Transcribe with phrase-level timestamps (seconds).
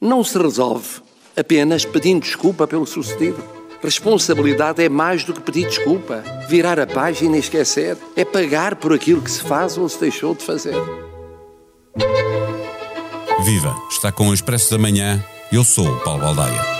[0.00, 1.02] não se resolve
[1.36, 3.42] apenas pedindo desculpa pelo sucedido.
[3.82, 7.96] Responsabilidade é mais do que pedir desculpa, virar a página e esquecer.
[8.16, 10.74] É pagar por aquilo que se faz ou se deixou de fazer.
[13.44, 13.76] Viva!
[13.88, 15.24] Está com o Expresso da Manhã.
[15.52, 16.77] Eu sou o Paulo Baldaia.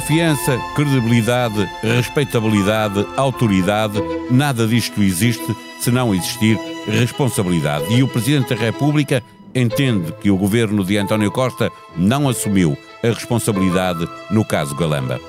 [0.00, 4.00] Confiança, credibilidade, respeitabilidade, autoridade,
[4.30, 7.84] nada disto existe se não existir responsabilidade.
[7.92, 9.22] E o Presidente da República
[9.54, 15.20] entende que o governo de António Costa não assumiu a responsabilidade no caso Galamba.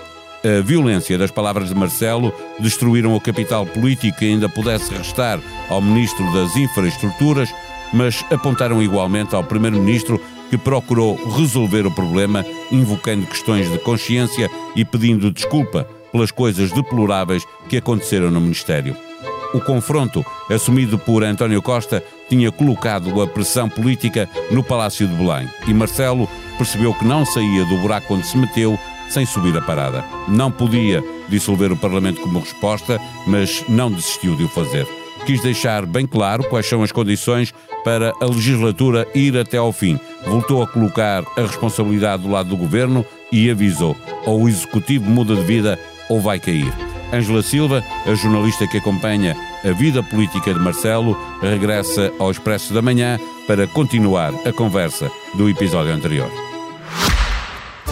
[0.42, 5.82] A violência das palavras de Marcelo destruíram o capital político que ainda pudesse restar ao
[5.82, 7.54] Ministro das Infraestruturas,
[7.94, 10.18] mas apontaram igualmente ao Primeiro-Ministro
[10.52, 17.46] que procurou resolver o problema invocando questões de consciência e pedindo desculpa pelas coisas deploráveis
[17.70, 18.96] que aconteceram no Ministério.
[19.54, 25.50] O confronto, assumido por António Costa, tinha colocado a pressão política no Palácio de Belém
[25.66, 28.78] e Marcelo percebeu que não saía do buraco onde se meteu
[29.10, 30.04] sem subir a parada.
[30.28, 34.86] Não podia dissolver o Parlamento como resposta, mas não desistiu de o fazer.
[35.26, 40.00] Quis deixar bem claro quais são as condições para a legislatura ir até ao fim.
[40.26, 45.36] Voltou a colocar a responsabilidade do lado do governo e avisou: ou o executivo muda
[45.36, 46.72] de vida ou vai cair.
[47.14, 52.82] Ângela Silva, a jornalista que acompanha a vida política de Marcelo, regressa ao Expresso da
[52.82, 56.51] Manhã para continuar a conversa do episódio anterior.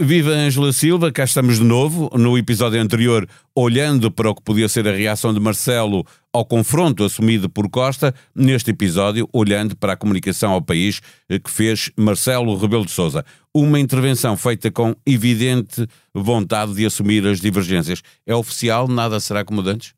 [0.00, 2.10] Viva Ângela Silva, cá estamos de novo.
[2.18, 7.04] No episódio anterior, olhando para o que podia ser a reação de Marcelo ao confronto
[7.04, 12.84] assumido por Costa, neste episódio, olhando para a comunicação ao país que fez Marcelo Rebelo
[12.84, 13.24] de Souza.
[13.54, 18.02] Uma intervenção feita com evidente vontade de assumir as divergências.
[18.26, 18.88] É oficial?
[18.88, 19.94] Nada será como antes?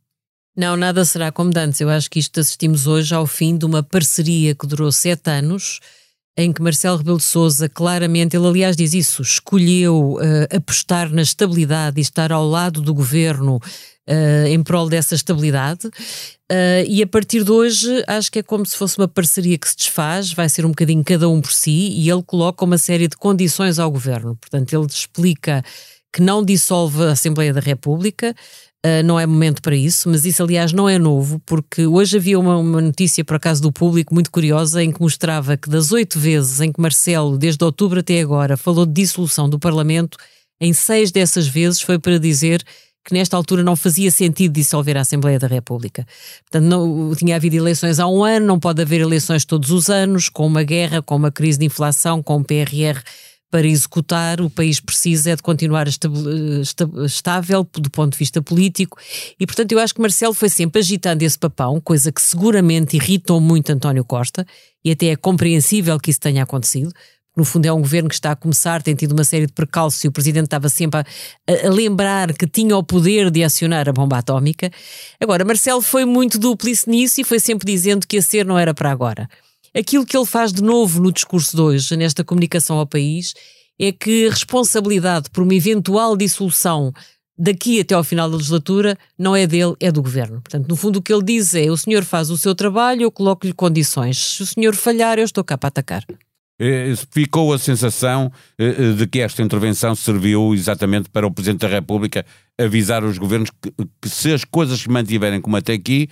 [0.54, 1.80] Não, nada será como antes.
[1.80, 5.80] Eu acho que isto assistimos hoje ao fim de uma parceria que durou sete anos
[6.38, 11.20] em que Marcelo Rebelo de Sousa claramente, ele aliás diz isso, escolheu uh, apostar na
[11.20, 15.88] estabilidade e estar ao lado do governo uh, em prol dessa estabilidade.
[15.88, 19.68] Uh, e a partir de hoje acho que é como se fosse uma parceria que
[19.68, 23.08] se desfaz, vai ser um bocadinho cada um por si, e ele coloca uma série
[23.08, 24.36] de condições ao governo.
[24.36, 25.64] Portanto, ele explica
[26.12, 28.32] que não dissolve a Assembleia da República,
[28.88, 32.38] Uh, não é momento para isso, mas isso, aliás, não é novo, porque hoje havia
[32.38, 36.18] uma, uma, notícia, por acaso, do público muito curiosa, em que mostrava que das oito
[36.18, 40.16] vezes em que Marcelo, desde outubro até agora, falou de dissolução do Parlamento,
[40.60, 42.62] em seis dessas vezes foi para dizer
[43.04, 46.06] que nesta altura não fazia sentido dissolver a Assembleia da República.
[46.42, 50.28] Portanto, não, tinha havido eleições há um ano, não pode haver eleições todos os anos,
[50.28, 53.02] com uma guerra, com uma crise de inflação, com um PRR
[53.50, 55.86] para executar, o país precisa é de continuar
[57.04, 58.98] estável do ponto de vista político
[59.40, 63.40] e, portanto, eu acho que Marcelo foi sempre agitando esse papão, coisa que seguramente irritou
[63.40, 64.46] muito António Costa
[64.84, 66.92] e até é compreensível que isso tenha acontecido.
[67.36, 70.02] No fundo, é um governo que está a começar, tem tido uma série de percalços
[70.02, 73.92] e o presidente estava sempre a, a lembrar que tinha o poder de acionar a
[73.92, 74.70] bomba atómica.
[75.20, 78.74] Agora, Marcelo foi muito duplice nisso e foi sempre dizendo que a ser não era
[78.74, 79.28] para agora.
[79.74, 83.34] Aquilo que ele faz de novo no discurso de hoje, nesta comunicação ao país,
[83.78, 86.92] é que a responsabilidade por uma eventual dissolução
[87.38, 90.40] daqui até ao final da legislatura não é dele, é do governo.
[90.40, 93.12] Portanto, no fundo, o que ele diz é: o senhor faz o seu trabalho, eu
[93.12, 94.18] coloco-lhe condições.
[94.18, 96.04] Se o senhor falhar, eu estou cá para atacar.
[96.60, 101.60] Eh, ficou a sensação eh, eh, de que esta intervenção serviu exatamente para o Presidente
[101.60, 102.26] da República
[102.58, 106.08] avisar os governos que, que se as coisas se mantiverem como até aqui,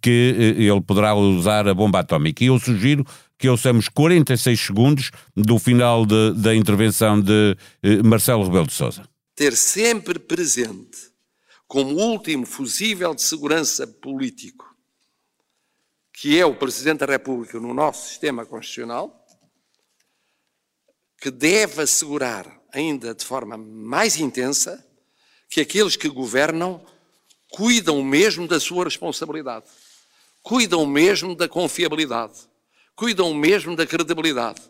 [0.00, 2.44] que ele poderá usar a bomba atómica.
[2.44, 3.04] E eu sugiro
[3.36, 7.56] que ouçamos 46 segundos do final de, da intervenção de
[8.04, 9.02] Marcelo Rebelo de Sousa.
[9.34, 11.12] Ter sempre presente
[11.66, 14.76] como último fusível de segurança político,
[16.12, 19.26] que é o Presidente da República no nosso sistema constitucional,
[21.18, 24.86] que deve assegurar, ainda de forma mais intensa,
[25.52, 26.82] que aqueles que governam
[27.50, 29.66] cuidam mesmo da sua responsabilidade,
[30.42, 32.48] cuidam mesmo da confiabilidade,
[32.96, 34.62] cuidam mesmo da credibilidade,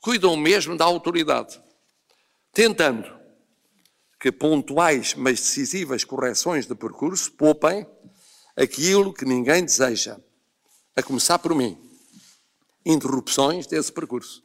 [0.00, 1.60] cuidam mesmo da autoridade,
[2.54, 3.06] tentando
[4.18, 7.86] que pontuais, mas decisivas correções de percurso poupem
[8.56, 10.18] aquilo que ninguém deseja,
[10.96, 11.76] a começar por mim,
[12.86, 14.42] interrupções desse percurso.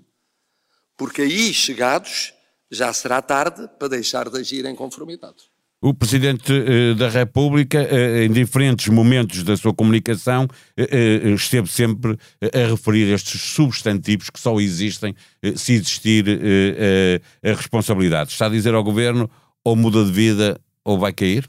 [0.98, 2.34] Porque aí chegados
[2.70, 5.55] já será tarde para deixar de agir em conformidade.
[5.86, 12.18] O Presidente uh, da República, uh, em diferentes momentos da sua comunicação, uh, esteve sempre
[12.42, 15.14] a referir estes substantivos que só existem
[15.56, 16.26] se existir
[17.44, 18.32] a responsabilidade.
[18.32, 19.30] Está a dizer ao Governo
[19.64, 21.48] ou muda de vida ou vai cair?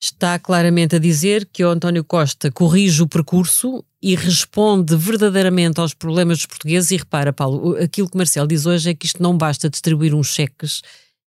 [0.00, 5.94] Está claramente a dizer que o António Costa corrige o percurso e responde verdadeiramente aos
[5.94, 6.92] problemas dos portugueses.
[6.92, 10.28] E repara, Paulo, aquilo que Marcelo diz hoje é que isto não basta distribuir uns
[10.28, 10.80] cheques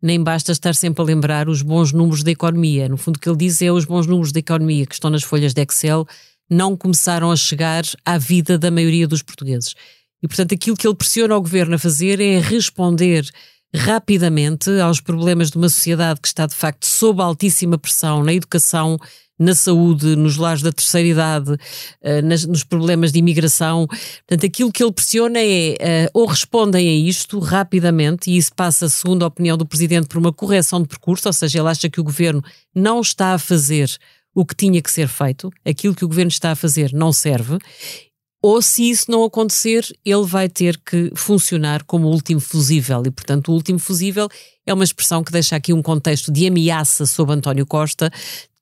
[0.06, 2.88] nem basta estar sempre a lembrar os bons números da economia.
[2.88, 5.24] No fundo, o que ele diz é os bons números da economia que estão nas
[5.24, 6.06] folhas de Excel
[6.48, 9.74] não começaram a chegar à vida da maioria dos portugueses.
[10.22, 13.28] E, portanto, aquilo que ele pressiona o governo a fazer é responder
[13.74, 18.96] rapidamente aos problemas de uma sociedade que está, de facto, sob altíssima pressão na educação,
[19.38, 21.56] na saúde, nos lares da terceira idade,
[22.02, 23.86] eh, nos problemas de imigração.
[23.86, 28.88] Portanto, aquilo que ele pressiona é eh, ou respondem a isto rapidamente, e isso passa,
[28.88, 32.00] segundo a opinião do Presidente, por uma correção de percurso, ou seja, ele acha que
[32.00, 32.42] o Governo
[32.74, 33.90] não está a fazer
[34.34, 37.58] o que tinha que ser feito, aquilo que o Governo está a fazer não serve,
[38.42, 43.02] ou se isso não acontecer, ele vai ter que funcionar como o último fusível.
[43.04, 44.28] E, portanto, o último fusível
[44.64, 48.08] é uma expressão que deixa aqui um contexto de ameaça sobre António Costa,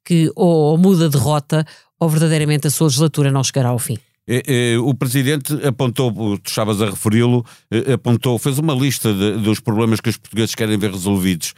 [0.04, 1.66] que ou muda de rota
[1.98, 3.98] ou verdadeiramente a sua legislatura não chegará ao fim.
[4.26, 9.32] É, é, o Presidente apontou, tu estavas a referi-lo, é, apontou, fez uma lista de,
[9.32, 11.52] dos problemas que os portugueses querem ver resolvidos.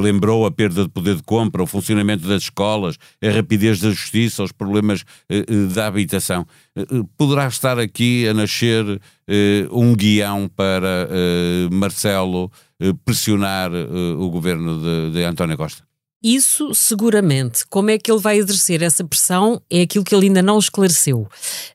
[0.00, 4.44] lembrou a perda de poder de compra, o funcionamento das escolas, a rapidez da justiça,
[4.44, 5.04] os problemas
[5.74, 6.46] da habitação.
[7.18, 8.84] poderá estar aqui a nascer
[9.72, 11.08] um guião para
[11.72, 12.52] Marcelo
[13.04, 15.91] pressionar o governo de, de António Costa?
[16.22, 17.66] Isso seguramente.
[17.68, 21.28] Como é que ele vai exercer essa pressão é aquilo que ele ainda não esclareceu.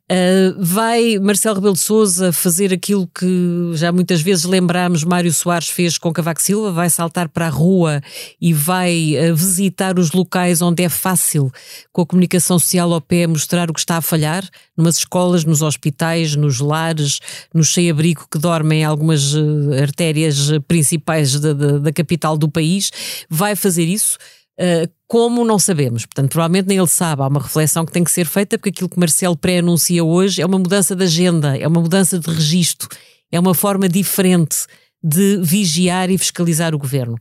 [0.09, 5.67] Uh, vai Marcelo Rebelo de Sousa fazer aquilo que já muitas vezes lembramos Mário Soares
[5.67, 6.71] fez com Cavaco Silva?
[6.71, 8.01] Vai saltar para a rua
[8.39, 11.51] e vai uh, visitar os locais onde é fácil,
[11.91, 14.47] com a comunicação social ao pé, mostrar o que está a falhar?
[14.77, 17.19] Numas escolas, nos hospitais, nos lares,
[17.53, 22.91] no cheio-abrigo que dormem algumas uh, artérias principais da, da, da capital do país.
[23.29, 24.17] Vai fazer isso?
[24.59, 27.21] Uh, como não sabemos, portanto, provavelmente nem ele sabe.
[27.21, 30.45] Há uma reflexão que tem que ser feita, porque aquilo que Marcelo pré-anuncia hoje é
[30.45, 32.89] uma mudança de agenda, é uma mudança de registro,
[33.31, 34.65] é uma forma diferente
[35.03, 37.17] de vigiar e fiscalizar o governo.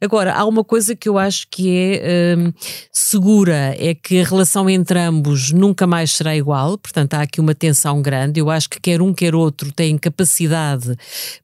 [0.00, 2.52] Agora, há uma coisa que eu acho que é hum,
[2.92, 7.52] segura, é que a relação entre ambos nunca mais será igual, portanto há aqui uma
[7.52, 8.38] tensão grande.
[8.38, 10.94] Eu acho que quer um quer outro têm capacidade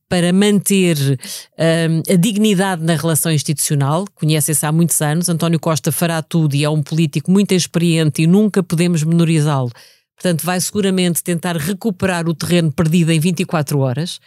[0.09, 0.97] para manter
[1.59, 6.63] hum, a dignidade na relação institucional, conhecem-se há muitos anos, António Costa fará tudo e
[6.63, 9.73] é um político muito experiente e nunca podemos menorizá-lo.
[10.15, 14.21] Portanto, vai seguramente tentar recuperar o terreno perdido em 24 horas.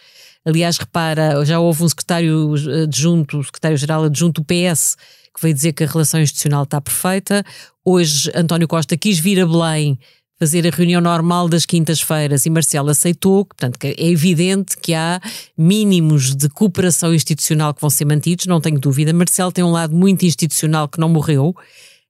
[0.44, 4.96] Aliás, repara, já houve um secretário adjunto, secretário-geral adjunto do PS,
[5.34, 7.44] que veio dizer que a relação institucional está perfeita.
[7.84, 9.98] Hoje, António Costa quis vir a Belém
[10.38, 15.20] fazer a reunião normal das quintas-feiras e Marcelo aceitou, portanto é evidente que há
[15.56, 19.12] mínimos de cooperação institucional que vão ser mantidos, não tenho dúvida.
[19.12, 21.56] Marcelo tem um lado muito institucional que não morreu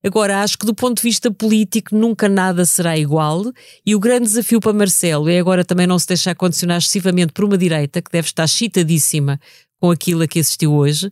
[0.05, 3.53] Agora, acho que do ponto de vista político nunca nada será igual
[3.85, 7.45] e o grande desafio para Marcelo é agora também não se deixar condicionar excessivamente por
[7.45, 9.41] uma direita que deve estar chitadíssima
[9.81, 11.11] com aquilo a que assistiu hoje.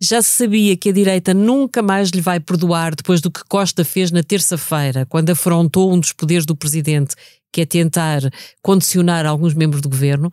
[0.00, 3.84] Já se sabia que a direita nunca mais lhe vai perdoar depois do que Costa
[3.84, 7.14] fez na terça-feira, quando afrontou um dos poderes do presidente,
[7.52, 8.20] que é tentar
[8.62, 10.32] condicionar alguns membros do governo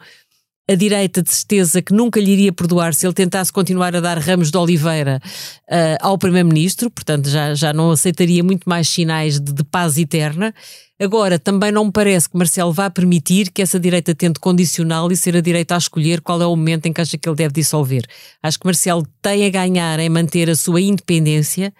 [0.69, 4.19] a direita de certeza que nunca lhe iria perdoar se ele tentasse continuar a dar
[4.19, 5.19] ramos de oliveira
[5.67, 10.53] uh, ao Primeiro-Ministro, portanto já, já não aceitaria muito mais sinais de, de, paz eterna.
[11.01, 15.17] Agora, também não me parece que Marcelo vá permitir que essa direita tente condicioná-lo e
[15.17, 17.53] ser a direita a escolher qual é o momento em que acha que ele deve
[17.53, 18.03] dissolver.
[18.43, 21.73] Acho que Marcelo tem a ganhar em manter a sua independência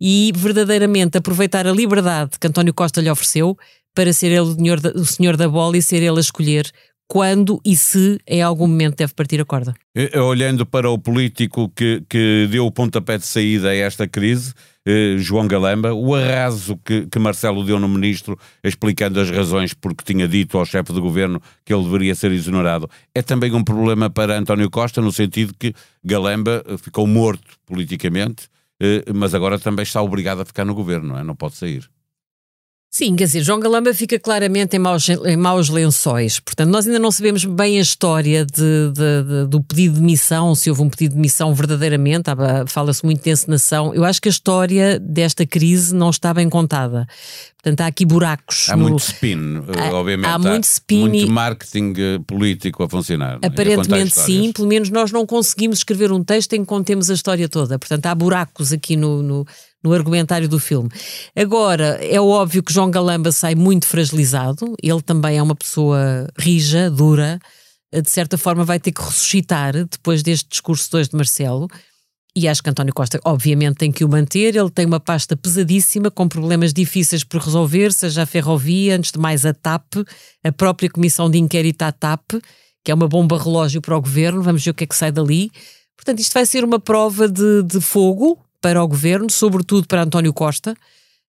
[0.00, 3.56] e verdadeiramente aproveitar a liberdade que António Costa lhe ofereceu
[3.94, 6.68] para ser ele o senhor da, o senhor da bola e ser ele a escolher
[7.12, 9.74] quando e se em algum momento deve partir a corda.
[10.26, 14.54] Olhando para o político que, que deu o pontapé de saída a esta crise,
[14.86, 20.02] eh, João Galamba, o arraso que, que Marcelo deu no ministro, explicando as razões porque
[20.02, 24.08] tinha dito ao chefe de governo que ele deveria ser exonerado, é também um problema
[24.08, 28.48] para António Costa, no sentido que Galamba ficou morto politicamente,
[28.80, 31.22] eh, mas agora também está obrigado a ficar no governo, não, é?
[31.22, 31.86] não pode sair.
[32.94, 36.38] Sim, quer dizer, João Galamba fica claramente em maus, em maus lençóis.
[36.38, 38.52] Portanto, nós ainda não sabemos bem a história de,
[38.92, 42.24] de, de, do pedido de missão, se houve um pedido de missão verdadeiramente.
[42.66, 43.94] Fala-se muito de encenação.
[43.94, 47.06] Eu acho que a história desta crise não está bem contada.
[47.62, 48.68] Portanto, há aqui buracos.
[48.68, 48.82] Há no...
[48.82, 50.26] muito spin, há, obviamente.
[50.28, 51.08] Há, há muito spin.
[51.08, 53.38] Muito marketing eh, político a funcionar.
[53.42, 57.14] Aparentemente a sim, pelo menos nós não conseguimos escrever um texto em que contemos a
[57.14, 57.78] história toda.
[57.78, 59.46] Portanto, há buracos aqui no, no
[59.82, 60.88] no argumentário do filme.
[61.34, 66.90] Agora, é óbvio que João Galamba sai muito fragilizado, ele também é uma pessoa rija,
[66.90, 67.40] dura,
[67.92, 71.68] de certa forma vai ter que ressuscitar depois deste discurso 2 de Marcelo.
[72.34, 74.56] E acho que António Costa, obviamente, tem que o manter.
[74.56, 79.18] Ele tem uma pasta pesadíssima, com problemas difíceis por resolver, seja a ferrovia, antes de
[79.18, 79.96] mais a TAP,
[80.42, 82.32] a própria comissão de inquérito à TAP,
[82.82, 84.42] que é uma bomba relógio para o governo.
[84.42, 85.52] Vamos ver o que é que sai dali.
[85.94, 90.32] Portanto, isto vai ser uma prova de, de fogo para o governo, sobretudo para António
[90.32, 90.74] Costa.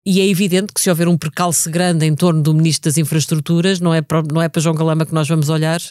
[0.06, 3.80] E é evidente que se houver um percalço grande em torno do Ministro das Infraestruturas,
[3.80, 5.82] não é para, não é para João Galama que nós vamos olhar,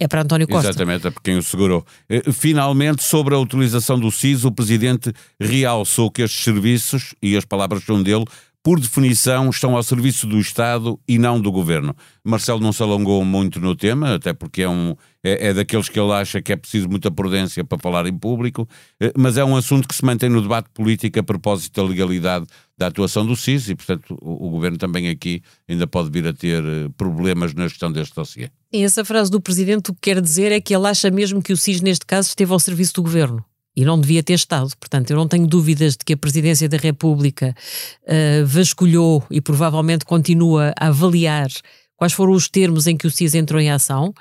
[0.00, 0.70] é para António Costa.
[0.70, 1.84] Exatamente, é para quem o segurou.
[2.08, 7.44] Eh, finalmente, sobre a utilização do SIS, o Presidente realçou que estes serviços, e as
[7.44, 8.24] palavras são dele,
[8.68, 11.96] por definição, estão ao serviço do Estado e não do Governo.
[12.22, 14.94] Marcelo não se alongou muito no tema, até porque é, um,
[15.24, 18.68] é, é, daqueles que ele acha que é preciso muita prudência para falar em público,
[19.00, 22.44] eh, mas é um assunto que se mantém no debate político a propósito da legalidade
[22.76, 26.34] da atuação do SIS e, portanto, o, o Governo também aqui ainda pode vir a
[26.34, 28.50] ter eh, problemas na gestão deste dossiê.
[28.70, 31.54] E essa frase do Presidente o que quer dizer é que ele acha mesmo que
[31.54, 33.42] o SIS, neste caso, esteve ao serviço do Governo
[33.76, 34.70] e não devia ter estado.
[34.78, 37.54] Portanto, eu não tenho dúvidas de que a Presidência da República
[38.02, 41.48] uh, vasculhou e provavelmente continua a avaliar
[41.96, 44.12] quais foram os termos em que o CIS entrou em ação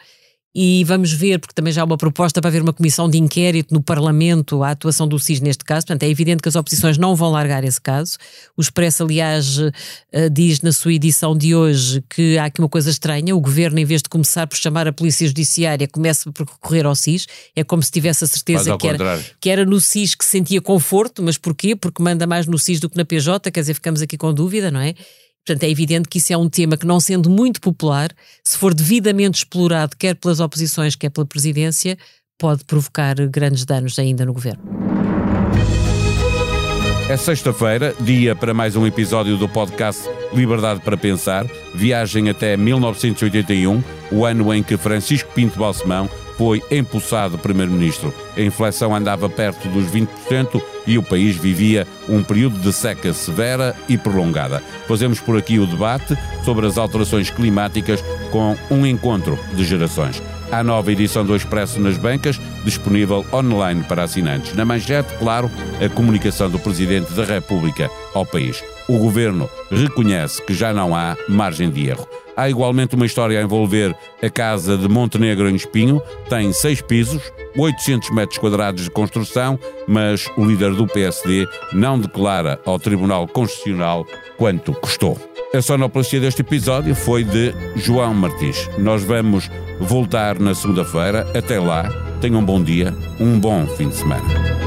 [0.60, 3.72] e vamos ver, porque também já há uma proposta para haver uma comissão de inquérito
[3.72, 7.16] no Parlamento à atuação do SIS neste caso, portanto é evidente que as oposições não
[7.16, 8.18] vão largar esse caso.
[8.58, 9.60] O Expresso, aliás,
[10.12, 13.78] eh, diz na sua edição de hoje que há aqui uma coisa estranha, o Governo,
[13.78, 17.64] em vez de começar por chamar a Polícia Judiciária, começa por recorrer ao SIS, é
[17.64, 21.38] como se tivesse a certeza que era, que era no SIS que sentia conforto, mas
[21.38, 21.76] porquê?
[21.76, 24.72] Porque manda mais no SIS do que na PJ, quer dizer, ficamos aqui com dúvida,
[24.72, 24.96] não é?
[25.48, 28.10] Portanto, é evidente que isso é um tema que, não sendo muito popular,
[28.44, 31.98] se for devidamente explorado, quer pelas oposições, quer pela presidência,
[32.38, 34.62] pode provocar grandes danos ainda no governo.
[37.10, 43.82] É sexta-feira, dia para mais um episódio do podcast Liberdade para Pensar, viagem até 1981,
[44.12, 48.14] o ano em que Francisco Pinto Balsemão foi empossado primeiro-ministro.
[48.36, 53.76] A inflação andava perto dos 20% e o país vivia um período de seca severa
[53.90, 54.62] e prolongada.
[54.88, 60.22] Fazemos por aqui o debate sobre as alterações climáticas com um encontro de gerações.
[60.50, 64.54] A nova edição do Expresso nas bancas, disponível online para assinantes.
[64.54, 65.52] Na manchete, claro,
[65.84, 68.64] a comunicação do Presidente da República ao país.
[68.88, 72.08] O governo reconhece que já não há margem de erro.
[72.38, 76.00] Há igualmente uma história a envolver a casa de Montenegro em Espinho.
[76.30, 82.60] Tem seis pisos, 800 metros quadrados de construção, mas o líder do PSD não declara
[82.64, 84.06] ao Tribunal Constitucional
[84.38, 85.18] quanto custou.
[85.52, 88.70] A sonoplastia deste episódio foi de João Martins.
[88.78, 91.26] Nós vamos voltar na segunda-feira.
[91.36, 91.90] Até lá,
[92.22, 94.67] tenham um bom dia, um bom fim de semana.